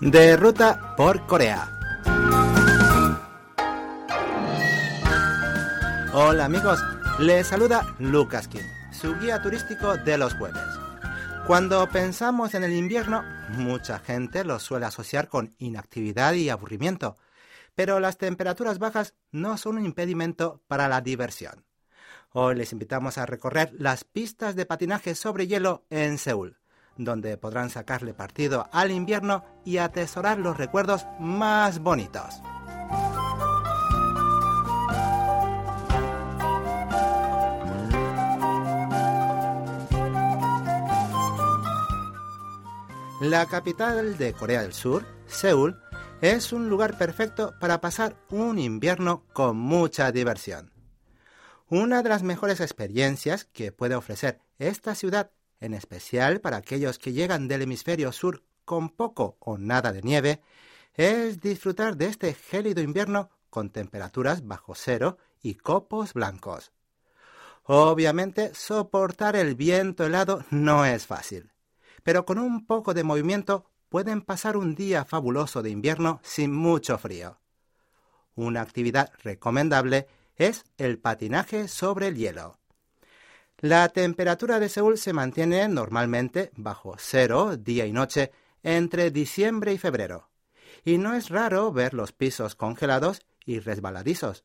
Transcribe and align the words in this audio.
de 0.00 0.36
ruta 0.36 0.94
por 0.96 1.26
Corea. 1.26 1.74
Hola 6.12 6.44
amigos, 6.44 6.80
les 7.18 7.46
saluda 7.46 7.94
Lucas 7.98 8.48
Kim, 8.48 8.62
su 8.92 9.16
guía 9.18 9.42
turístico 9.42 9.96
de 9.96 10.18
los 10.18 10.34
jueves. 10.34 10.62
Cuando 11.46 11.88
pensamos 11.88 12.54
en 12.54 12.64
el 12.64 12.74
invierno, 12.74 13.24
mucha 13.50 13.98
gente 13.98 14.44
lo 14.44 14.58
suele 14.58 14.86
asociar 14.86 15.28
con 15.28 15.54
inactividad 15.58 16.34
y 16.34 16.48
aburrimiento, 16.48 17.16
pero 17.74 18.00
las 18.00 18.18
temperaturas 18.18 18.78
bajas 18.78 19.14
no 19.32 19.56
son 19.56 19.78
un 19.78 19.84
impedimento 19.84 20.62
para 20.68 20.88
la 20.88 21.00
diversión. 21.00 21.64
Hoy 22.30 22.54
les 22.54 22.72
invitamos 22.72 23.18
a 23.18 23.26
recorrer 23.26 23.72
las 23.72 24.04
pistas 24.04 24.54
de 24.54 24.66
patinaje 24.66 25.14
sobre 25.14 25.46
hielo 25.46 25.86
en 25.90 26.18
Seúl, 26.18 26.57
donde 26.98 27.38
podrán 27.38 27.70
sacarle 27.70 28.12
partido 28.12 28.68
al 28.72 28.90
invierno 28.90 29.44
y 29.64 29.78
atesorar 29.78 30.38
los 30.38 30.58
recuerdos 30.58 31.06
más 31.18 31.78
bonitos. 31.78 32.42
La 43.20 43.46
capital 43.46 44.16
de 44.16 44.32
Corea 44.32 44.62
del 44.62 44.72
Sur, 44.72 45.04
Seúl, 45.26 45.76
es 46.20 46.52
un 46.52 46.68
lugar 46.68 46.96
perfecto 46.98 47.52
para 47.58 47.80
pasar 47.80 48.16
un 48.28 48.58
invierno 48.58 49.24
con 49.32 49.56
mucha 49.56 50.12
diversión. 50.12 50.72
Una 51.68 52.02
de 52.02 52.08
las 52.08 52.22
mejores 52.22 52.60
experiencias 52.60 53.44
que 53.44 53.72
puede 53.72 53.96
ofrecer 53.96 54.40
esta 54.58 54.94
ciudad, 54.94 55.32
en 55.60 55.74
especial 55.74 56.40
para 56.40 56.58
aquellos 56.58 56.98
que 56.98 57.12
llegan 57.12 57.48
del 57.48 57.62
hemisferio 57.62 58.12
sur 58.12 58.42
con 58.64 58.90
poco 58.90 59.36
o 59.40 59.58
nada 59.58 59.92
de 59.92 60.02
nieve, 60.02 60.40
es 60.94 61.40
disfrutar 61.40 61.96
de 61.96 62.06
este 62.06 62.34
gélido 62.34 62.82
invierno 62.82 63.30
con 63.50 63.70
temperaturas 63.70 64.46
bajo 64.46 64.74
cero 64.74 65.18
y 65.42 65.54
copos 65.54 66.12
blancos. 66.12 66.72
Obviamente, 67.64 68.54
soportar 68.54 69.36
el 69.36 69.54
viento 69.54 70.04
helado 70.04 70.44
no 70.50 70.84
es 70.84 71.06
fácil 71.06 71.52
pero 72.08 72.24
con 72.24 72.38
un 72.38 72.66
poco 72.66 72.94
de 72.94 73.04
movimiento 73.04 73.70
pueden 73.88 74.22
pasar 74.22 74.56
un 74.56 74.74
día 74.74 75.04
fabuloso 75.04 75.62
de 75.62 75.68
invierno 75.68 76.20
sin 76.22 76.52
mucho 76.52 76.96
frío. 76.96 77.38
Una 78.34 78.62
actividad 78.62 79.12
recomendable 79.22 80.08
es 80.36 80.64
el 80.76 80.98
patinaje 80.98 81.68
sobre 81.68 82.08
el 82.08 82.16
hielo. 82.16 82.57
La 83.60 83.88
temperatura 83.88 84.60
de 84.60 84.68
Seúl 84.68 84.98
se 84.98 85.12
mantiene 85.12 85.66
normalmente 85.66 86.52
bajo 86.54 86.94
cero 86.96 87.56
día 87.56 87.86
y 87.86 87.92
noche 87.92 88.30
entre 88.62 89.10
diciembre 89.10 89.72
y 89.72 89.78
febrero, 89.78 90.30
y 90.84 90.98
no 90.98 91.14
es 91.14 91.28
raro 91.28 91.72
ver 91.72 91.92
los 91.92 92.12
pisos 92.12 92.54
congelados 92.54 93.20
y 93.44 93.58
resbaladizos. 93.58 94.44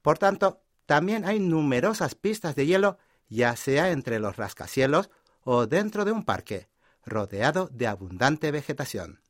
Por 0.00 0.16
tanto, 0.16 0.62
también 0.86 1.26
hay 1.26 1.38
numerosas 1.38 2.14
pistas 2.14 2.56
de 2.56 2.64
hielo, 2.64 2.96
ya 3.28 3.54
sea 3.56 3.90
entre 3.90 4.18
los 4.18 4.36
rascacielos 4.36 5.10
o 5.42 5.66
dentro 5.66 6.06
de 6.06 6.12
un 6.12 6.24
parque, 6.24 6.70
rodeado 7.04 7.68
de 7.70 7.88
abundante 7.88 8.50
vegetación. 8.52 9.20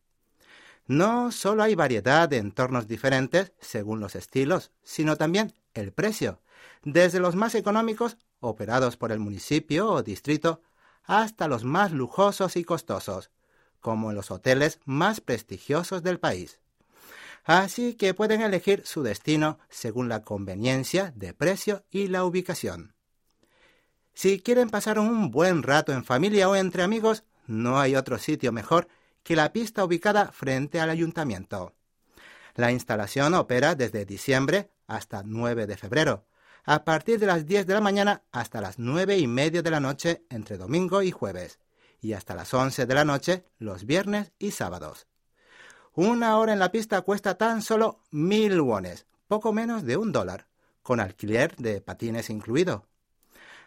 No 0.87 1.33
solo 1.33 1.65
hay 1.65 1.75
variedad 1.75 2.29
de 2.29 2.37
entornos 2.37 2.87
diferentes 2.87 3.55
según 3.59 3.99
los 3.99 4.15
estilos, 4.15 4.71
sino 4.85 5.17
también 5.17 5.53
el 5.75 5.93
precio, 5.93 6.41
desde 6.83 7.21
los 7.21 7.37
más 7.37 7.55
económicos, 7.55 8.17
operados 8.41 8.97
por 8.97 9.13
el 9.13 9.19
municipio 9.19 9.91
o 9.91 10.03
distrito, 10.03 10.63
hasta 11.05 11.49
los 11.49 11.65
más 11.65 11.93
lujosos 11.93 12.57
y 12.57 12.65
costosos, 12.65 13.31
como 13.81 14.11
en 14.11 14.17
los 14.17 14.31
hoteles 14.31 14.81
más 14.85 15.21
prestigiosos 15.21 16.03
del 16.03 16.19
país. 16.19 16.61
Así 17.45 17.95
que 17.95 18.15
pueden 18.15 18.43
elegir 18.43 18.83
su 18.85 19.03
destino 19.03 19.59
según 19.69 20.09
la 20.09 20.23
conveniencia 20.23 21.13
de 21.17 21.33
precio 21.35 21.85
y 21.91 22.09
la 22.09 22.25
ubicación. 22.25 22.95
Si 24.13 24.41
quieren 24.41 24.69
pasar 24.71 24.99
un 24.99 25.31
buen 25.31 25.63
rato 25.63 25.93
en 25.93 26.05
familia 26.05 26.49
o 26.49 26.57
entre 26.57 26.83
amigos, 26.83 27.25
no 27.47 27.81
hay 27.81 27.97
otro 27.97 28.19
sitio 28.19 28.53
mejor 28.53 28.89
que 29.23 29.37
la 29.37 29.53
pista 29.53 29.85
ubicada 29.85 30.33
frente 30.33 30.81
al 30.81 30.91
ayuntamiento. 30.91 31.75
La 32.55 32.73
instalación 32.73 33.35
opera 33.35 33.75
desde 33.75 34.05
diciembre 34.05 34.71
hasta 34.87 35.23
9 35.25 35.67
de 35.67 35.77
febrero, 35.77 36.27
a 36.65 36.85
partir 36.85 37.19
de 37.19 37.27
las 37.27 37.47
10 37.47 37.67
de 37.67 37.75
la 37.75 37.81
mañana 37.81 38.23
hasta 38.33 38.61
las 38.61 38.79
9 38.79 39.19
y 39.19 39.27
media 39.27 39.63
de 39.63 39.71
la 39.71 39.81
noche 39.81 40.25
entre 40.31 40.59
domingo 40.59 41.03
y 41.03 41.11
jueves, 41.11 41.59
y 42.01 42.13
hasta 42.13 42.35
las 42.35 42.53
11 42.53 42.87
de 42.87 42.95
la 42.95 43.05
noche 43.05 43.45
los 43.59 43.85
viernes 43.85 44.33
y 44.39 44.51
sábados. 44.53 45.07
Una 45.95 46.39
hora 46.39 46.53
en 46.53 46.59
la 46.59 46.71
pista 46.71 47.01
cuesta 47.03 47.37
tan 47.37 47.63
solo 47.63 48.01
mil 48.11 48.61
wones, 48.61 49.07
poco 49.27 49.53
menos 49.53 49.85
de 49.85 49.97
un 49.97 50.13
dólar, 50.13 50.47
con 50.83 51.01
alquiler 51.01 51.57
de 51.57 51.81
patines 51.81 52.31
incluido. 52.31 52.87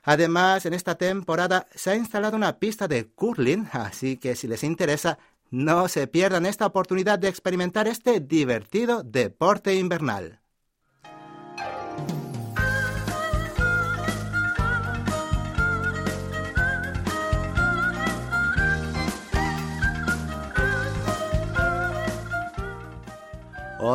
Además, 0.03 0.65
en 0.65 0.73
esta 0.73 0.95
temporada 0.95 1.67
se 1.73 1.91
ha 1.91 1.95
instalado 1.95 2.35
una 2.35 2.59
pista 2.59 2.87
de 2.87 3.07
curling, 3.07 3.67
así 3.71 4.17
que 4.17 4.35
si 4.35 4.47
les 4.47 4.63
interesa, 4.63 5.17
no 5.49 5.87
se 5.87 6.07
pierdan 6.07 6.45
esta 6.45 6.65
oportunidad 6.65 7.19
de 7.19 7.29
experimentar 7.29 7.87
este 7.87 8.19
divertido 8.19 9.03
deporte 9.03 9.75
invernal. 9.75 10.42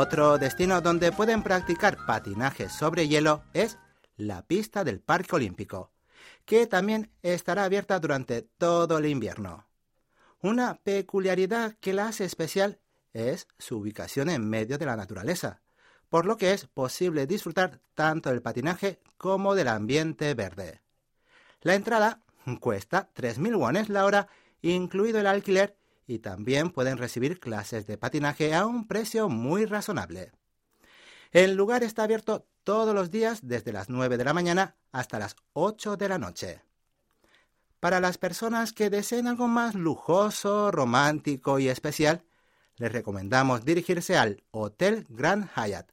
Otro 0.01 0.39
destino 0.39 0.81
donde 0.81 1.11
pueden 1.11 1.43
practicar 1.43 2.07
patinaje 2.07 2.69
sobre 2.69 3.09
hielo 3.09 3.43
es 3.53 3.79
la 4.17 4.43
pista 4.47 4.85
del 4.85 5.01
Parque 5.01 5.35
Olímpico 5.35 5.91
que 6.45 6.69
también 6.69 7.11
estará 7.21 7.65
abierta 7.65 7.99
durante 7.99 8.43
todo 8.43 8.99
el 8.99 9.07
invierno. 9.07 9.67
Una 10.41 10.77
peculiaridad 10.77 11.75
que 11.81 11.95
la 11.95 12.07
hace 12.07 12.25
especial 12.25 12.79
es 13.13 13.49
su 13.59 13.79
ubicación 13.79 14.31
en 14.31 14.49
medio 14.49 14.79
de 14.79 14.87
la 14.87 14.95
naturaleza, 14.95 15.63
por 16.09 16.27
lo 16.27 16.37
que 16.37 16.53
es 16.53 16.67
posible 16.67 17.27
disfrutar 17.27 17.81
tanto 17.97 18.31
del 18.31 18.41
patinaje 18.41 19.01
como 19.17 19.57
del 19.57 19.67
ambiente 19.67 20.33
verde. 20.35 20.81
La 21.61 21.75
entrada 21.75 22.23
cuesta 22.61 23.11
3.000 23.17 23.59
wones 23.59 23.89
la 23.89 24.05
hora, 24.05 24.29
incluido 24.63 25.19
el 25.19 25.27
alquiler, 25.27 25.77
y 26.09 26.19
también 26.21 26.71
pueden 26.71 26.97
recibir 26.97 27.39
clases 27.39 27.87
de 27.87 27.99
patinaje 27.99 28.55
a 28.55 28.67
un 28.67 28.89
precio 28.89 29.29
muy 29.29 29.67
razonable. 29.67 30.33
El 31.31 31.55
lugar 31.55 31.85
está 31.85 32.05
abierto 32.05 32.49
todos 32.65 32.95
los 32.95 33.11
días 33.11 33.41
desde 33.43 33.73
las 33.73 33.91
9 33.91 34.17
de 34.17 34.25
la 34.25 34.33
mañana 34.33 34.77
hasta 34.91 35.19
las 35.19 35.37
8 35.53 35.99
de 35.99 36.09
la 36.09 36.19
noche. 36.19 36.63
Para 37.79 38.01
las 38.01 38.17
personas 38.17 38.73
que 38.73 38.89
deseen 38.89 39.29
algo 39.29 39.49
más 39.49 39.75
lujoso, 39.75 40.71
romántico 40.71 41.59
y 41.59 41.69
especial, 41.69 42.25
les 42.79 42.91
recomendamos 42.91 43.67
dirigirse 43.67 44.17
al 44.17 44.43
Hotel 44.51 45.05
Grand 45.11 45.51
Hyatt, 45.55 45.93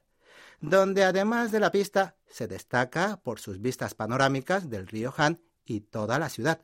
donde 0.60 1.04
además 1.04 1.52
de 1.52 1.60
la 1.60 1.70
pista 1.70 2.16
se 2.26 2.48
destaca 2.48 3.20
por 3.22 3.38
sus 3.38 3.60
vistas 3.60 3.94
panorámicas 3.94 4.70
del 4.70 4.86
río 4.86 5.12
Han 5.18 5.42
y 5.64 5.80
toda 5.80 6.18
la 6.18 6.30
ciudad, 6.30 6.62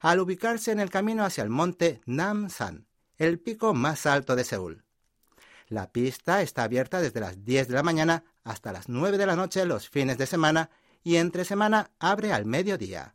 al 0.00 0.20
ubicarse 0.20 0.72
en 0.72 0.80
el 0.80 0.90
camino 0.90 1.24
hacia 1.24 1.42
el 1.42 1.50
monte 1.50 2.00
Namsan, 2.06 2.86
el 3.16 3.38
pico 3.40 3.74
más 3.74 4.06
alto 4.06 4.36
de 4.36 4.44
Seúl. 4.44 4.84
La 5.68 5.90
pista 5.90 6.42
está 6.42 6.62
abierta 6.62 7.00
desde 7.00 7.20
las 7.20 7.44
10 7.44 7.68
de 7.68 7.74
la 7.74 7.82
mañana 7.82 8.24
hasta 8.44 8.72
las 8.72 8.88
9 8.88 9.18
de 9.18 9.26
la 9.26 9.36
noche 9.36 9.64
los 9.64 9.88
fines 9.88 10.18
de 10.18 10.26
semana 10.26 10.70
y 11.02 11.16
entre 11.16 11.44
semana 11.44 11.90
abre 11.98 12.32
al 12.32 12.46
mediodía. 12.46 13.14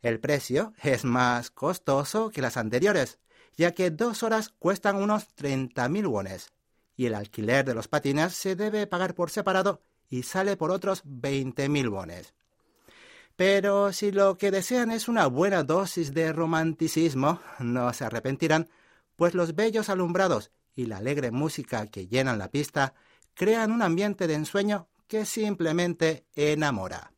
El 0.00 0.20
precio 0.20 0.72
es 0.82 1.04
más 1.04 1.50
costoso 1.50 2.30
que 2.30 2.42
las 2.42 2.56
anteriores, 2.56 3.18
ya 3.56 3.72
que 3.72 3.90
dos 3.90 4.22
horas 4.22 4.50
cuestan 4.58 4.96
unos 4.96 5.28
30.000 5.36 6.06
wones 6.06 6.52
y 6.96 7.06
el 7.06 7.14
alquiler 7.14 7.64
de 7.64 7.74
los 7.74 7.88
patines 7.88 8.34
se 8.34 8.56
debe 8.56 8.86
pagar 8.86 9.14
por 9.14 9.30
separado 9.30 9.82
y 10.08 10.22
sale 10.22 10.56
por 10.56 10.70
otros 10.70 11.04
20.000 11.04 11.90
wones. 11.90 12.34
Pero 13.36 13.92
si 13.92 14.12
lo 14.12 14.38
que 14.38 14.50
desean 14.50 14.90
es 14.90 15.08
una 15.08 15.26
buena 15.26 15.64
dosis 15.64 16.14
de 16.14 16.32
romanticismo, 16.32 17.40
no 17.58 17.92
se 17.92 18.04
arrepentirán, 18.04 18.68
pues 19.16 19.34
los 19.34 19.54
bellos 19.54 19.88
alumbrados 19.88 20.50
y 20.76 20.86
la 20.86 20.98
alegre 20.98 21.30
música 21.30 21.86
que 21.86 22.06
llenan 22.06 22.38
la 22.38 22.50
pista 22.50 22.94
crean 23.34 23.72
un 23.72 23.82
ambiente 23.82 24.26
de 24.26 24.34
ensueño 24.34 24.88
que 25.08 25.24
simplemente 25.24 26.26
enamora. 26.34 27.12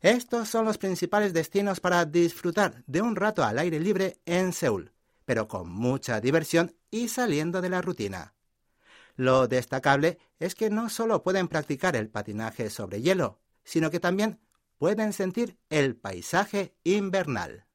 Estos 0.00 0.48
son 0.48 0.64
los 0.64 0.78
principales 0.78 1.32
destinos 1.32 1.80
para 1.80 2.04
disfrutar 2.04 2.82
de 2.86 3.02
un 3.02 3.16
rato 3.16 3.44
al 3.44 3.58
aire 3.58 3.80
libre 3.80 4.18
en 4.24 4.52
Seúl, 4.52 4.92
pero 5.24 5.46
con 5.46 5.68
mucha 5.68 6.20
diversión 6.20 6.74
y 6.90 7.08
saliendo 7.08 7.60
de 7.60 7.68
la 7.68 7.82
rutina. 7.82 8.32
Lo 9.16 9.46
destacable 9.46 10.18
es 10.38 10.54
que 10.54 10.70
no 10.70 10.88
solo 10.88 11.22
pueden 11.22 11.48
practicar 11.48 11.96
el 11.96 12.08
patinaje 12.08 12.70
sobre 12.70 13.02
hielo, 13.02 13.40
sino 13.62 13.90
que 13.90 14.00
también 14.00 14.40
pueden 14.80 15.12
sentir 15.12 15.58
el 15.68 15.94
paisaje 15.94 16.74
invernal. 16.84 17.66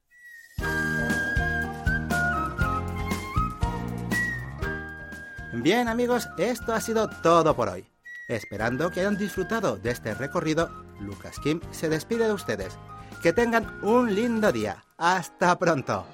Bien 5.52 5.86
amigos, 5.86 6.28
esto 6.36 6.74
ha 6.74 6.80
sido 6.80 7.08
todo 7.22 7.54
por 7.54 7.68
hoy. 7.68 7.86
Esperando 8.28 8.90
que 8.90 9.00
hayan 9.00 9.16
disfrutado 9.16 9.76
de 9.76 9.92
este 9.92 10.14
recorrido, 10.14 10.68
Lucas 10.98 11.38
Kim 11.38 11.60
se 11.70 11.88
despide 11.88 12.26
de 12.26 12.32
ustedes. 12.32 12.76
Que 13.22 13.32
tengan 13.32 13.78
un 13.84 14.12
lindo 14.12 14.50
día. 14.50 14.84
Hasta 14.98 15.56
pronto. 15.60 16.04